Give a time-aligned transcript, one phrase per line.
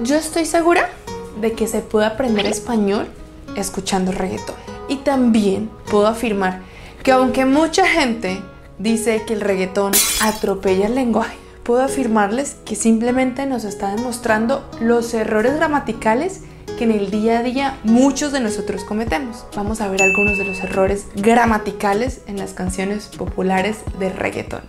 [0.00, 0.90] Yo estoy segura
[1.40, 3.06] de que se puede aprender español
[3.56, 4.56] escuchando reggaetón.
[4.88, 6.62] Y también puedo afirmar
[7.02, 8.42] que aunque mucha gente
[8.78, 15.14] dice que el reggaetón atropella el lenguaje, puedo afirmarles que simplemente nos está demostrando los
[15.14, 16.40] errores gramaticales
[16.76, 19.46] que en el día a día muchos de nosotros cometemos.
[19.54, 24.62] Vamos a ver algunos de los errores gramaticales en las canciones populares de reggaetón.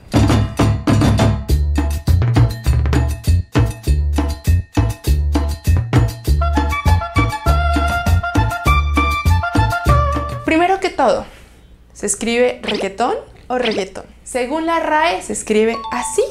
[11.94, 13.16] ¿Se escribe reggaetón
[13.48, 14.06] o reggaetón?
[14.24, 16.24] Según la RAE se escribe así,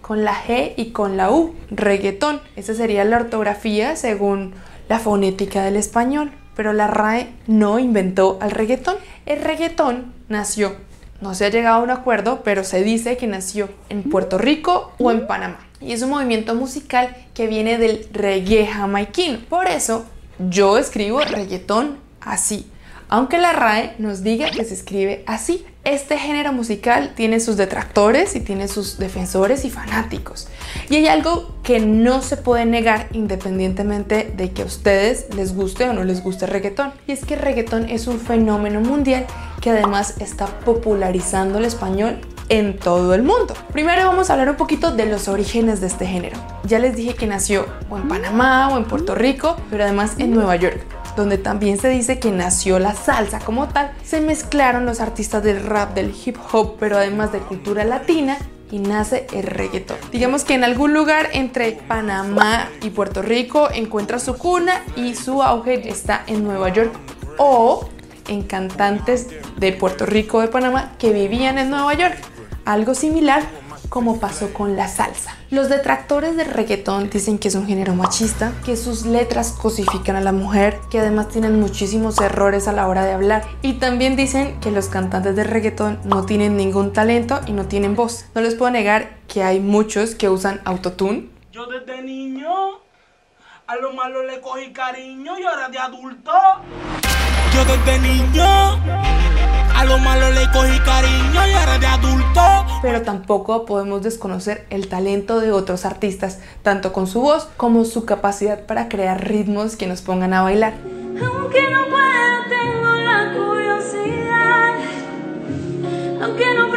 [0.00, 2.40] con la G y con la U, reggaetón.
[2.56, 4.52] Esa sería la ortografía según
[4.88, 8.96] la fonética del español, pero la RAE no inventó al reggaetón.
[9.24, 10.76] El reggaetón nació,
[11.20, 14.92] no se ha llegado a un acuerdo, pero se dice que nació en Puerto Rico
[14.98, 15.66] o en Panamá.
[15.80, 19.38] Y es un movimiento musical que viene del reggae jamaiquino.
[19.48, 20.04] Por eso
[20.50, 22.70] yo escribo reggaetón así,
[23.12, 25.66] aunque la RAE nos diga que se escribe así.
[25.84, 30.48] Este género musical tiene sus detractores y tiene sus defensores y fanáticos.
[30.88, 35.90] Y hay algo que no se puede negar independientemente de que a ustedes les guste
[35.90, 36.94] o no les guste el reggaetón.
[37.06, 39.26] Y es que el reggaetón es un fenómeno mundial
[39.60, 42.18] que además está popularizando el español
[42.48, 43.52] en todo el mundo.
[43.74, 46.38] Primero vamos a hablar un poquito de los orígenes de este género.
[46.64, 50.30] Ya les dije que nació o en Panamá o en Puerto Rico, pero además en
[50.30, 55.00] Nueva York donde también se dice que nació la salsa como tal, se mezclaron los
[55.00, 58.38] artistas del rap, del hip hop, pero además de cultura latina
[58.70, 59.98] y nace el reggaetón.
[60.10, 65.42] Digamos que en algún lugar entre Panamá y Puerto Rico encuentra su cuna y su
[65.42, 66.92] auge está en Nueva York
[67.36, 67.88] o
[68.28, 69.28] en cantantes
[69.58, 72.16] de Puerto Rico de Panamá que vivían en Nueva York.
[72.64, 73.42] Algo similar
[73.92, 75.36] como pasó con la salsa.
[75.50, 80.22] Los detractores del reggaetón dicen que es un género machista, que sus letras cosifican a
[80.22, 83.44] la mujer, que además tienen muchísimos errores a la hora de hablar.
[83.60, 87.94] Y también dicen que los cantantes de reggaetón no tienen ningún talento y no tienen
[87.94, 88.24] voz.
[88.34, 91.28] No les puedo negar que hay muchos que usan autotune.
[91.52, 92.48] Yo desde niño
[93.66, 96.32] a lo malo le cogí cariño y ahora de adulto.
[97.52, 99.31] Yo desde niño
[99.82, 102.40] a lo malo le cogí cariño y ahora de adulto.
[102.82, 108.04] Pero tampoco podemos desconocer el talento de otros artistas, tanto con su voz como su
[108.04, 110.74] capacidad para crear ritmos que nos pongan a bailar.
[110.74, 114.74] Aunque no puedo, tengo la curiosidad.
[116.22, 116.71] Aunque no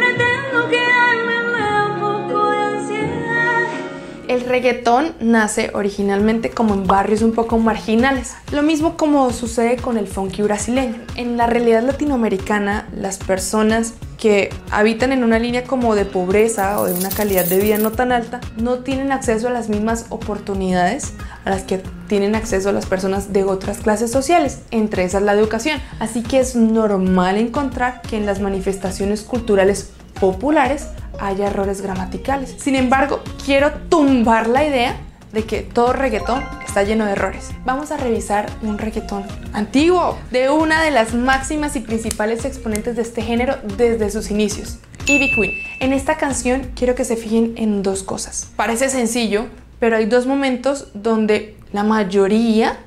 [4.36, 9.96] El reggaetón nace originalmente como en barrios un poco marginales, lo mismo como sucede con
[9.96, 10.96] el funky brasileño.
[11.14, 16.84] En la realidad latinoamericana, las personas que habitan en una línea como de pobreza o
[16.84, 21.14] de una calidad de vida no tan alta, no tienen acceso a las mismas oportunidades
[21.46, 25.80] a las que tienen acceso las personas de otras clases sociales, entre esas la educación.
[25.98, 30.88] Así que es normal encontrar que en las manifestaciones culturales populares
[31.20, 32.56] haya errores gramaticales.
[32.58, 34.96] Sin embargo, quiero tumbar la idea
[35.32, 37.50] de que todo reggaetón está lleno de errores.
[37.64, 43.02] Vamos a revisar un reggaetón antiguo de una de las máximas y principales exponentes de
[43.02, 45.52] este género desde sus inicios, Ivy Queen.
[45.80, 48.48] En esta canción quiero que se fijen en dos cosas.
[48.56, 49.46] Parece sencillo,
[49.78, 52.78] pero hay dos momentos donde la mayoría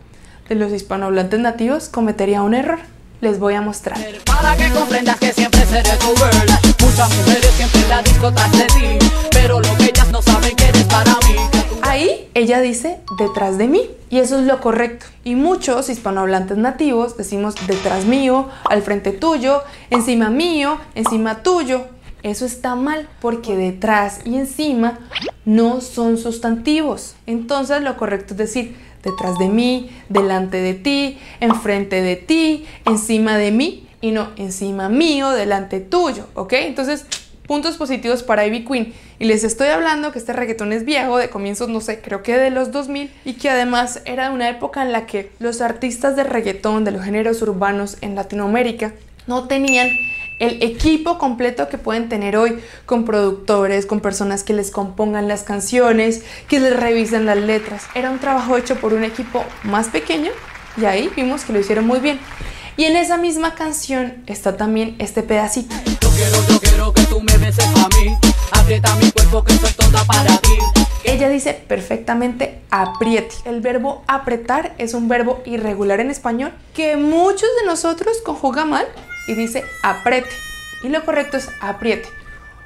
[0.48, 2.80] de los hispanohablantes nativos cometería un error.
[3.22, 3.98] Les voy a mostrar.
[4.26, 6.48] Para que comprendas que siempre seré tu girl
[6.82, 10.56] Muchas mujeres siempre en la disco tras de ti Pero lo que ellas no saben
[10.56, 11.36] que eres para mí
[11.82, 15.06] Ahí ella dice detrás de mí y eso es lo correcto.
[15.24, 21.86] Y muchos hispanohablantes nativos decimos detrás mío, al frente tuyo, encima mío, encima tuyo.
[22.24, 25.00] Eso está mal porque detrás y encima
[25.46, 27.16] no son sustantivos.
[27.28, 33.38] Entonces lo correcto es decir detrás de mí, delante de ti, enfrente de ti, encima
[33.38, 36.54] de mí y no encima mío, delante tuyo, ¿ok?
[36.54, 37.06] Entonces
[37.50, 38.94] puntos positivos para Ivy Queen.
[39.18, 42.38] Y les estoy hablando que este reggaetón es viejo, de comienzos, no sé, creo que
[42.38, 46.24] de los 2000, y que además era una época en la que los artistas de
[46.24, 48.94] reggaetón, de los géneros urbanos en Latinoamérica,
[49.26, 49.90] no tenían
[50.40, 55.44] el equipo completo que pueden tener hoy con productores, con personas que les compongan las
[55.44, 57.84] canciones, que les revisen las letras.
[57.94, 60.32] Era un trabajo hecho por un equipo más pequeño
[60.78, 62.20] y ahí vimos que lo hicieron muy bien.
[62.78, 65.76] Y en esa misma canción está también este pedacito.
[66.02, 68.18] Yo quiero, yo quiero que tú me beses a mí
[68.52, 70.58] Aprieta mi cuerpo que soy toda para ti
[71.04, 73.36] Ella dice perfectamente apriete.
[73.44, 78.88] El verbo apretar es un verbo irregular en español que muchos de nosotros conjuga mal
[79.30, 80.30] y dice apriete.
[80.84, 82.10] Y lo correcto es apriete.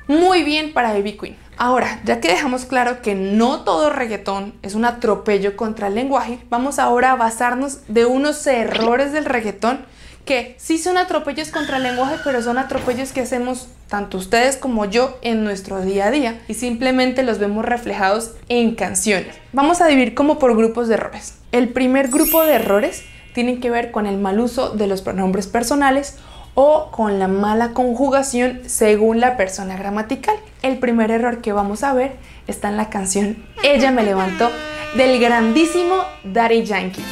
[0.08, 1.38] Muy bien para Baby Queen.
[1.58, 6.40] Ahora, ya que dejamos claro que no todo reggaetón es un atropello contra el lenguaje,
[6.50, 9.86] vamos ahora a basarnos de unos errores del reggaetón
[10.26, 14.86] que sí son atropellos contra el lenguaje, pero son atropellos que hacemos tanto ustedes como
[14.86, 19.36] yo en nuestro día a día y simplemente los vemos reflejados en canciones.
[19.52, 21.36] Vamos a dividir como por grupos de errores.
[21.52, 25.48] El primer grupo de errores tienen que ver con el mal uso de los pronombres
[25.48, 26.18] personales
[26.56, 30.36] o con la mala conjugación según la persona gramatical.
[30.62, 32.16] El primer error que vamos a ver
[32.48, 34.50] está en la canción Ella me levantó
[34.96, 37.04] del grandísimo Daddy Yankee.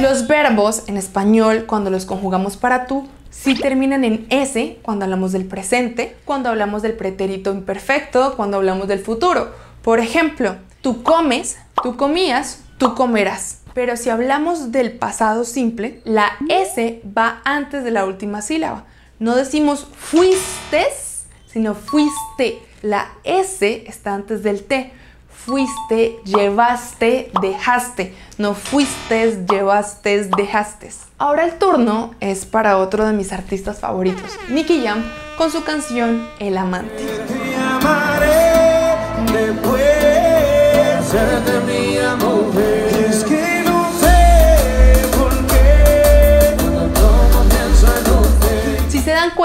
[0.00, 5.32] Los verbos en español, cuando los conjugamos para tú, sí terminan en S cuando hablamos
[5.32, 9.63] del presente, cuando hablamos del pretérito imperfecto, cuando hablamos del futuro.
[9.84, 13.58] Por ejemplo, tú comes, tú comías, tú comerás.
[13.74, 18.84] Pero si hablamos del pasado simple, la S va antes de la última sílaba.
[19.18, 20.86] No decimos fuiste,
[21.46, 22.62] sino fuiste.
[22.80, 24.90] La S está antes del T.
[25.28, 28.14] Fuiste, llevaste, dejaste.
[28.38, 30.90] No fuiste, llevaste, dejaste.
[31.18, 35.04] Ahora el turno es para otro de mis artistas favoritos, Nicky Jam,
[35.36, 37.04] con su canción El Amante.
[39.34, 41.12] Después
[41.46, 41.93] de mi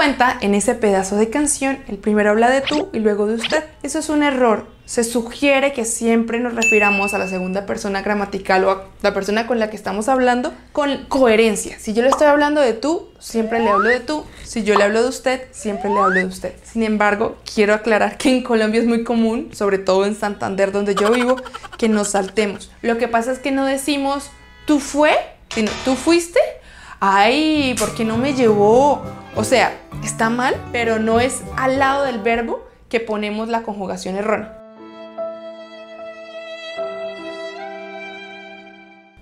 [0.00, 3.64] cuenta, en ese pedazo de canción, el primero habla de tú y luego de usted.
[3.82, 4.66] Eso es un error.
[4.86, 9.46] Se sugiere que siempre nos refiramos a la segunda persona gramatical o a la persona
[9.46, 11.78] con la que estamos hablando con coherencia.
[11.78, 14.24] Si yo le estoy hablando de tú, siempre le hablo de tú.
[14.42, 16.54] Si yo le hablo de usted, siempre le hablo de usted.
[16.64, 20.94] Sin embargo, quiero aclarar que en Colombia es muy común, sobre todo en Santander donde
[20.94, 21.36] yo vivo,
[21.76, 22.72] que nos saltemos.
[22.80, 24.30] Lo que pasa es que no decimos
[24.64, 25.12] tú fue,
[25.54, 26.40] sino tú fuiste.
[27.00, 29.02] Ay, ¿por qué no me llevó?
[29.36, 34.16] O sea, está mal, pero no es al lado del verbo que ponemos la conjugación
[34.16, 34.56] errónea.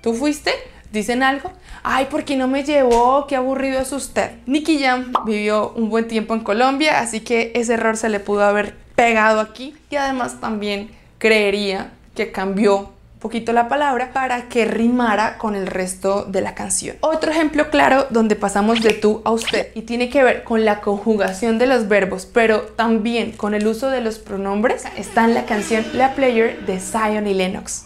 [0.02, 0.52] ¿Tú fuiste?
[0.90, 1.52] ¿Dicen algo?
[1.82, 3.26] Ay, ¿por qué no me llevó?
[3.26, 4.32] Qué aburrido es usted.
[4.46, 8.44] Nicky Jam vivió un buen tiempo en Colombia, así que ese error se le pudo
[8.44, 9.76] haber pegado aquí.
[9.90, 16.24] Y además también creería que cambió poquito la palabra para que rimara con el resto
[16.24, 16.96] de la canción.
[17.00, 20.80] Otro ejemplo claro donde pasamos de tú a usted y tiene que ver con la
[20.80, 25.44] conjugación de los verbos, pero también con el uso de los pronombres, está en la
[25.44, 27.84] canción La Player de Zion y Lennox.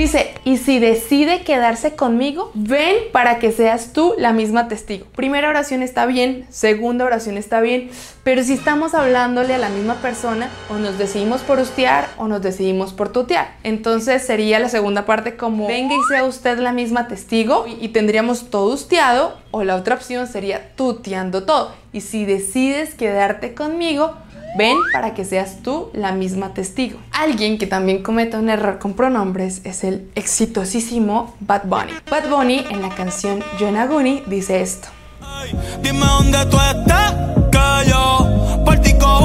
[0.00, 5.04] Dice, y si decide quedarse conmigo, ven para que seas tú la misma testigo.
[5.14, 7.90] Primera oración está bien, segunda oración está bien,
[8.24, 12.40] pero si estamos hablándole a la misma persona, o nos decidimos por ustear o nos
[12.40, 13.58] decidimos por tutear.
[13.62, 18.48] Entonces sería la segunda parte como, venga y sea usted la misma testigo, y, tendríamos
[18.48, 21.74] todo usteado, o la otra opción sería tuteando todo.
[21.92, 24.14] Y si decides quedarte conmigo,
[24.56, 26.98] Ven para que seas tú la misma testigo.
[27.12, 31.92] Alguien que también comete un error con pronombres es el exitosísimo Bad Bunny.
[32.10, 34.88] Bad Bunny en la canción Yonaguni dice esto.
[35.22, 37.14] Ay, Dime dónde tú estás,
[37.50, 38.40] que yo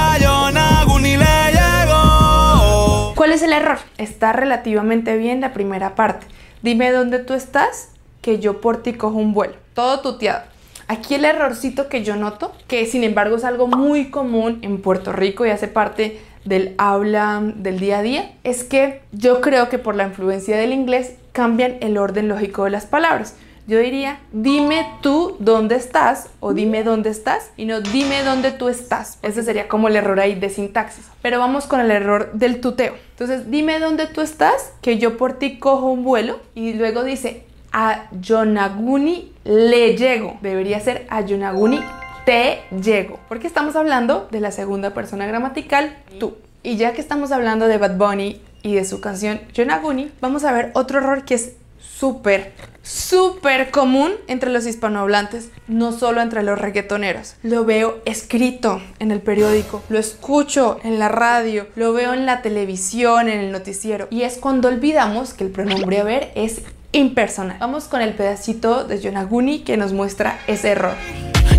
[3.14, 3.78] ¿Cuál es el error?
[3.98, 6.26] Está relativamente bien la primera parte.
[6.62, 7.90] Dime dónde tú estás,
[8.22, 9.54] que yo por ti cojo un vuelo.
[9.74, 10.53] Todo tuteado.
[10.86, 15.12] Aquí el errorcito que yo noto, que sin embargo es algo muy común en Puerto
[15.12, 19.78] Rico y hace parte del habla del día a día, es que yo creo que
[19.78, 23.36] por la influencia del inglés cambian el orden lógico de las palabras.
[23.66, 28.68] Yo diría, dime tú dónde estás o dime dónde estás y no dime dónde tú
[28.68, 29.18] estás.
[29.22, 31.06] Ese sería como el error ahí de sintaxis.
[31.22, 32.94] Pero vamos con el error del tuteo.
[33.12, 37.46] Entonces, dime dónde tú estás, que yo por ti cojo un vuelo y luego dice,
[37.74, 40.38] a Yonaguni le llego.
[40.40, 41.80] Debería ser a Yonaguni
[42.24, 43.18] te llego.
[43.28, 46.36] Porque estamos hablando de la segunda persona gramatical, tú.
[46.62, 50.52] Y ya que estamos hablando de Bad Bunny y de su canción Yonaguni, vamos a
[50.52, 52.52] ver otro error que es súper,
[52.82, 57.34] súper común entre los hispanohablantes, no solo entre los reggaetoneros.
[57.42, 62.40] Lo veo escrito en el periódico, lo escucho en la radio, lo veo en la
[62.40, 64.06] televisión, en el noticiero.
[64.10, 66.62] Y es cuando olvidamos que el pronombre haber es
[66.94, 67.56] impersonal.
[67.58, 70.94] Vamos con el pedacito de Yonaguni que nos muestra ese error.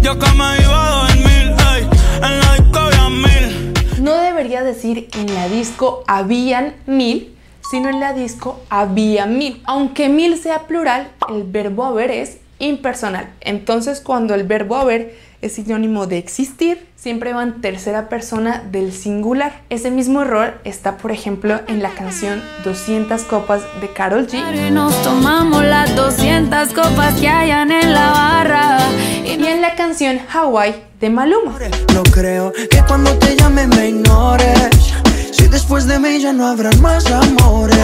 [0.01, 1.89] Yo que me iba a dos en mil, ey,
[2.24, 3.74] en la disco había mil.
[4.01, 7.36] No debería decir en la disco habían mil,
[7.70, 9.62] sino en la disco había mil.
[9.65, 13.30] Aunque mil sea plural, el verbo haber es impersonal.
[13.42, 18.92] Entonces, cuando el verbo haber es sinónimo de existir, siempre va en tercera persona del
[18.92, 19.62] singular.
[19.70, 24.72] Ese mismo error está, por ejemplo, en la canción 200 copas de Carol G.
[24.72, 28.77] Nos tomamos las 200 copas que hayan en la barra.
[29.24, 31.58] Y en la canción Hawaii de Maluma.
[31.94, 34.94] No creo que cuando te llame me ignores.
[35.32, 37.77] Si después de mí ya no habrán más amores.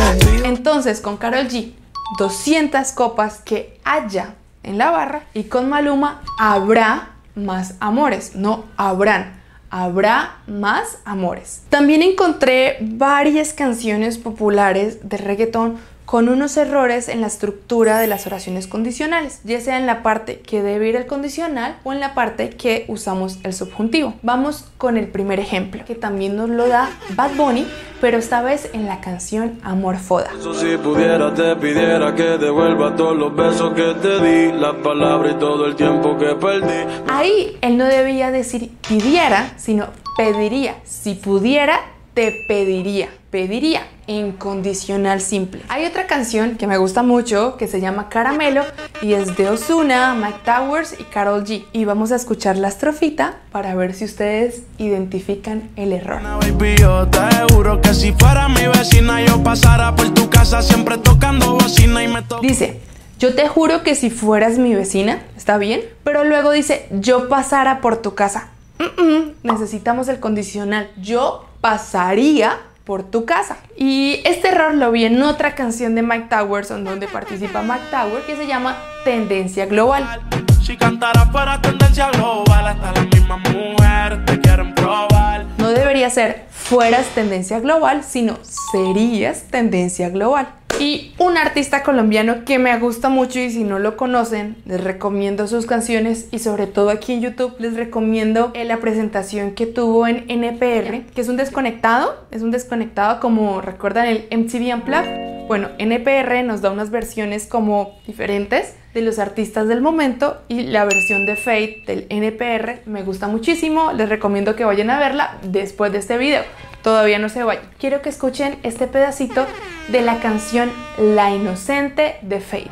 [0.44, 1.74] Entonces, con Carol G,
[2.18, 9.40] 200 copas que haya en la barra y con Maluma habrá más amores, no habrán.
[9.70, 11.64] Habrá más amores.
[11.70, 15.78] También encontré varias canciones populares de reggaetón
[16.12, 20.42] con unos errores en la estructura de las oraciones condicionales, ya sea en la parte
[20.42, 24.16] que debe ir el condicional o en la parte que usamos el subjuntivo.
[24.22, 27.66] Vamos con el primer ejemplo, que también nos lo da Bad Bunny,
[28.02, 30.32] pero esta vez en la canción Amor Foda.
[30.38, 35.36] Eso si pudiera te pidiera que devuelva todos los besos que te di, las palabras
[35.36, 37.04] y todo el tiempo que perdí.
[37.08, 40.78] Ahí él no debía decir pidiera, sino pediría.
[40.84, 41.80] Si pudiera,
[42.16, 43.10] te pediría.
[43.32, 45.62] Pediría en condicional simple.
[45.70, 48.66] Hay otra canción que me gusta mucho que se llama Caramelo
[49.02, 51.64] y es de Ozuna, Mike Towers y Carol G.
[51.72, 56.22] Y vamos a escuchar la estrofita para ver si ustedes identifican el error.
[56.42, 60.98] Baby, yo te juro que si fuera mi vecina yo pasara por tu casa siempre
[60.98, 62.82] tocando bocina y me to Dice,
[63.18, 65.80] yo te juro que si fueras mi vecina, ¿está bien?
[66.04, 68.50] Pero luego dice, yo pasara por tu casa.
[68.78, 70.92] Mm, mm, necesitamos el condicional.
[70.98, 73.58] Yo pasaría por tu casa.
[73.78, 77.86] Y este error lo vi en otra canción de Mike Towers, en donde participa Mike
[77.92, 80.22] Towers, que se llama Tendencia Global.
[80.62, 85.46] Si cantara fuera tendencia global hasta las mismas mujeres te quieren probar.
[85.58, 88.38] No debería ser fueras tendencia global, sino
[88.72, 90.48] serías tendencia global.
[90.82, 95.46] Y un artista colombiano que me gusta mucho y si no lo conocen, les recomiendo
[95.46, 100.08] sus canciones y sobre todo aquí en YouTube les recomiendo eh, la presentación que tuvo
[100.08, 105.48] en NPR, que es un desconectado, es un desconectado como recuerdan el MTV Unplugged.
[105.48, 110.84] Bueno, NPR nos da unas versiones como diferentes de los artistas del momento y la
[110.86, 115.92] versión de Fate del NPR me gusta muchísimo, les recomiendo que vayan a verla después
[115.92, 116.42] de este video.
[116.84, 117.64] Todavía no se vayan.
[117.80, 119.46] Quiero que escuchen este pedacito
[119.90, 122.72] de la canción La Inocente de Fate.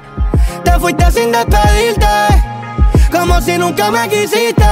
[0.63, 2.07] Te fuiste sin despedirte,
[3.11, 4.63] como si nunca me quisiste.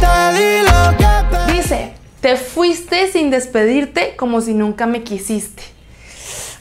[0.00, 1.52] Te di lo que.
[1.52, 5.62] Dice, te fuiste sin despedirte como si nunca me quisiste.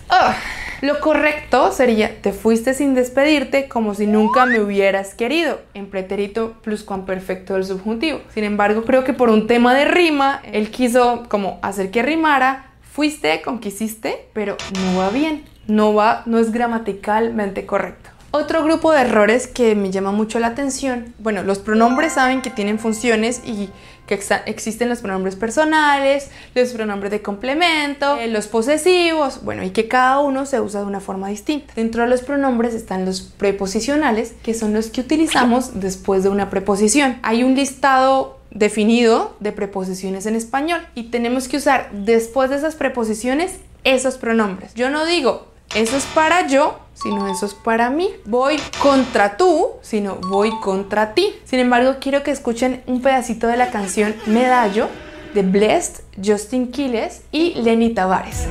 [0.10, 0.36] Ah,
[0.82, 6.54] lo correcto sería, te fuiste sin despedirte como si nunca me hubieras querido, en pretérito
[6.62, 8.22] pluscuamperfecto del subjuntivo.
[8.34, 12.72] Sin embargo, creo que por un tema de rima, él quiso como hacer que rimara,
[12.92, 18.12] fuiste con quisiste, pero no va bien, no va, no es gramaticalmente correcto.
[18.32, 22.50] Otro grupo de errores que me llama mucho la atención, bueno, los pronombres saben que
[22.50, 23.70] tienen funciones y
[24.08, 29.88] que existen los pronombres personales, los pronombres de complemento, eh, los posesivos, bueno, y que
[29.88, 31.74] cada uno se usa de una forma distinta.
[31.76, 36.50] Dentro de los pronombres están los preposicionales, que son los que utilizamos después de una
[36.50, 37.20] preposición.
[37.22, 42.76] Hay un listado definido de preposiciones en español y tenemos que usar después de esas
[42.76, 44.74] preposiciones esos pronombres.
[44.74, 48.10] Yo no digo eso es para yo, sino eso es para mí.
[48.26, 51.34] Voy contra tú, sino voy contra ti.
[51.46, 54.88] Sin embargo, quiero que escuchen un pedacito de la canción Medallo
[55.34, 58.48] de Blessed, Justin Quiles y Lenny Tavares.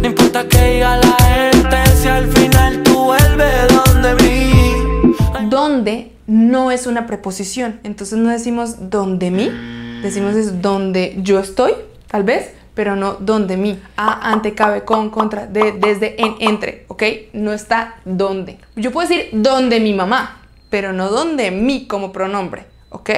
[0.00, 5.48] No importa que diga la gente si al final tú vuelves donde mí.
[5.48, 7.80] Donde no es una preposición.
[7.84, 9.50] Entonces no decimos donde mí,
[10.02, 11.72] decimos es donde yo estoy,
[12.06, 13.80] tal vez, pero no donde mí.
[13.96, 17.02] A, ante, cabe, con, contra, de, desde, en, entre, ¿ok?
[17.32, 18.58] No está donde.
[18.76, 20.40] Yo puedo decir donde mi mamá,
[20.70, 23.10] pero no donde mí como pronombre, ¿ok?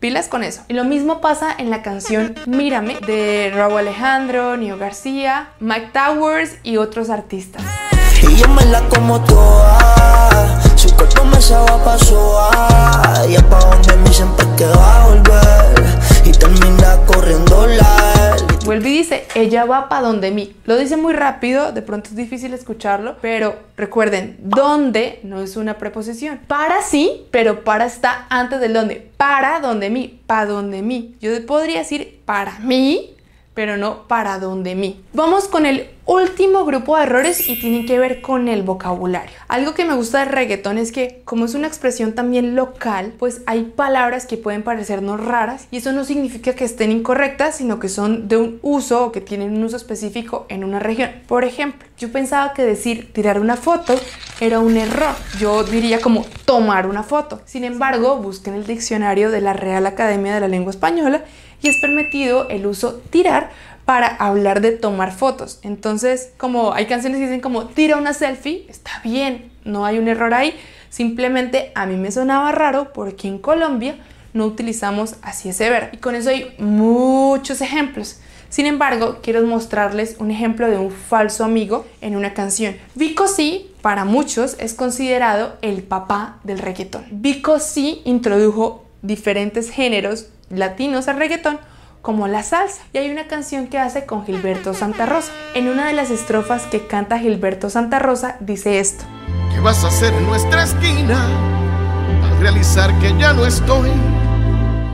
[0.00, 0.62] Pilas con eso.
[0.68, 6.56] Y lo mismo pasa en la canción Mírame de Raúl Alejandro, Nio García, Mike Towers
[6.64, 7.62] y otros artistas.
[8.20, 8.46] Y yo
[8.88, 10.60] como toda.
[10.74, 11.36] Su cuerpo me
[13.42, 14.64] pa' donde mí siempre que
[19.02, 20.54] dice, ella va para donde mí.
[20.64, 25.78] Lo dice muy rápido, de pronto es difícil escucharlo, pero recuerden, donde no es una
[25.78, 26.40] preposición.
[26.46, 29.10] Para sí, pero para está antes del donde.
[29.16, 31.14] Para donde mí, para donde mí.
[31.20, 33.10] Yo podría decir para mí,
[33.54, 35.02] pero no para donde mí.
[35.12, 39.36] Vamos con el último grupo de errores y tienen que ver con el vocabulario.
[39.48, 43.42] Algo que me gusta del reggaetón es que como es una expresión también local, pues
[43.46, 47.88] hay palabras que pueden parecernos raras y eso no significa que estén incorrectas, sino que
[47.88, 51.10] son de un uso o que tienen un uso específico en una región.
[51.28, 53.94] Por ejemplo, yo pensaba que decir tirar una foto
[54.40, 55.14] era un error.
[55.38, 57.40] Yo diría como tomar una foto.
[57.44, 61.24] Sin embargo, busqué en el diccionario de la Real Academia de la Lengua Española
[61.62, 63.50] y es permitido el uso tirar
[63.84, 65.58] para hablar de tomar fotos.
[65.62, 70.08] Entonces, como hay canciones que dicen como tira una selfie, está bien, no hay un
[70.08, 70.54] error ahí.
[70.90, 73.96] Simplemente a mí me sonaba raro porque en Colombia
[74.34, 75.90] no utilizamos así ese verbo.
[75.92, 78.20] Y con eso hay muchos ejemplos.
[78.48, 82.76] Sin embargo, quiero mostrarles un ejemplo de un falso amigo en una canción.
[82.94, 87.06] Vico sí, para muchos, es considerado el papá del reggaetón.
[87.10, 91.58] Vico sí introdujo diferentes géneros latinos al reggaetón
[92.02, 92.82] como la salsa.
[92.92, 95.32] Y hay una canción que hace con Gilberto Santa Rosa.
[95.54, 99.04] En una de las estrofas que canta Gilberto Santa Rosa dice esto.
[99.52, 101.26] ¿Qué vas a hacer en nuestra esquina
[102.24, 103.90] al realizar que ya no estoy?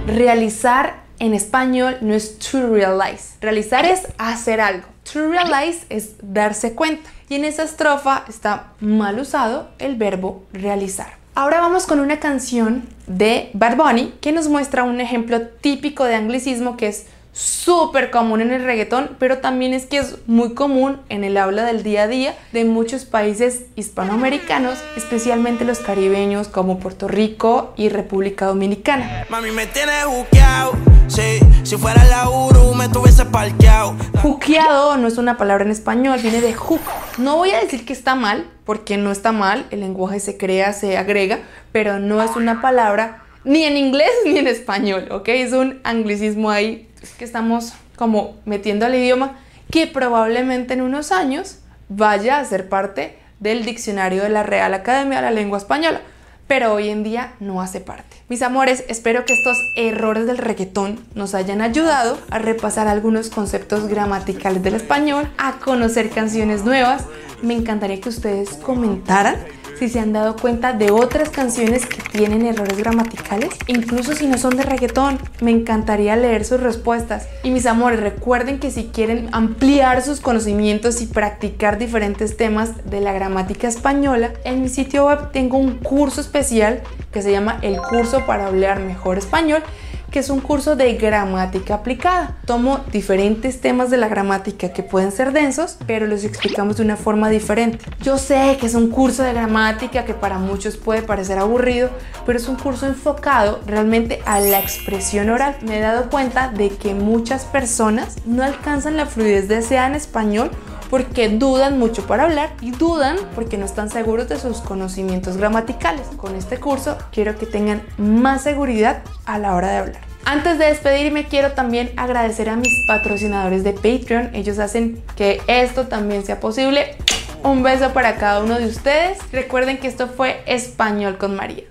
[0.06, 3.36] Realizar en español no es to realize.
[3.40, 4.86] Realizar es hacer algo.
[5.12, 7.10] To realize es darse cuenta.
[7.28, 11.18] Y en esa estrofa está mal usado el verbo realizar.
[11.38, 16.16] Ahora vamos con una canción de Bad Bunny que nos muestra un ejemplo típico de
[16.16, 17.06] anglicismo que es
[17.38, 21.64] súper común en el reggaetón, pero también es que es muy común en el habla
[21.64, 27.90] del día a día de muchos países hispanoamericanos, especialmente los caribeños como Puerto Rico y
[27.90, 29.24] República Dominicana.
[29.30, 30.72] Mami me tiene buqueado,
[31.06, 33.94] sí, si fuera la Uru me tuviese parqueado.
[34.20, 36.80] Juqueado no es una palabra en español, viene de hook.
[37.18, 40.72] No voy a decir que está mal, porque no está mal, el lenguaje se crea,
[40.72, 41.38] se agrega,
[41.70, 45.28] pero no es una palabra ni en inglés ni en español, ¿ok?
[45.28, 46.87] Es un anglicismo ahí
[47.18, 49.38] que estamos como metiendo al idioma
[49.70, 55.18] que probablemente en unos años vaya a ser parte del diccionario de la Real Academia
[55.18, 56.00] de la Lengua Española,
[56.46, 58.16] pero hoy en día no hace parte.
[58.28, 63.86] Mis amores, espero que estos errores del reggaetón nos hayan ayudado a repasar algunos conceptos
[63.86, 67.04] gramaticales del español, a conocer canciones nuevas.
[67.42, 69.36] Me encantaría que ustedes comentaran
[69.78, 74.36] si se han dado cuenta de otras canciones que tienen errores gramaticales, incluso si no
[74.36, 75.18] son de reggaetón.
[75.40, 77.28] Me encantaría leer sus respuestas.
[77.42, 83.00] Y mis amores, recuerden que si quieren ampliar sus conocimientos y practicar diferentes temas de
[83.00, 86.82] la gramática española, en mi sitio web tengo un curso especial
[87.12, 89.62] que se llama El curso para hablar mejor español
[90.10, 92.36] que es un curso de gramática aplicada.
[92.46, 96.96] Tomo diferentes temas de la gramática que pueden ser densos, pero los explicamos de una
[96.96, 97.84] forma diferente.
[98.02, 101.90] Yo sé que es un curso de gramática que para muchos puede parecer aburrido,
[102.24, 105.56] pero es un curso enfocado realmente a la expresión oral.
[105.62, 110.50] Me he dado cuenta de que muchas personas no alcanzan la fluidez deseada en español
[110.90, 116.06] porque dudan mucho para hablar y dudan porque no están seguros de sus conocimientos gramaticales.
[116.16, 120.00] Con este curso quiero que tengan más seguridad a la hora de hablar.
[120.24, 124.34] Antes de despedirme quiero también agradecer a mis patrocinadores de Patreon.
[124.34, 126.96] Ellos hacen que esto también sea posible.
[127.42, 129.18] Un beso para cada uno de ustedes.
[129.32, 131.64] Recuerden que esto fue Español con María.